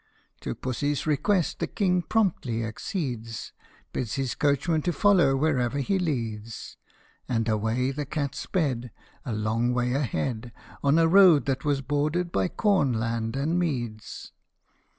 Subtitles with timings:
[0.39, 3.51] To Pussy's request the King promptly accedes,
[3.93, 6.75] Bids his coachman to follow wherever he leads,
[7.29, 8.89] And away the cat sped
[9.27, 14.31] A long way ahead On a road that was bordered by corn land and meads.